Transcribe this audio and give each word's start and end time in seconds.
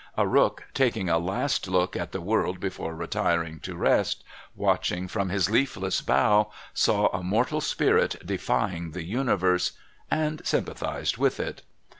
A 0.17 0.25
rook, 0.25 0.63
taking 0.73 1.09
a 1.09 1.19
last 1.19 1.67
look 1.67 1.95
at 1.95 2.11
the 2.11 2.21
world 2.21 2.59
before 2.59 2.95
retiring 2.95 3.59
to 3.59 3.75
rest, 3.75 4.23
watching 4.55 5.07
from 5.07 5.29
his 5.29 5.47
leafless 5.47 6.01
bough, 6.01 6.51
saw 6.73 7.15
a 7.15 7.21
mortal 7.21 7.61
spirit 7.61 8.15
defying 8.25 8.93
the 8.93 9.03
universe, 9.05 9.73
and 10.09 10.41
sympathised 10.43 11.17
with 11.17 11.39
it. 11.39 11.61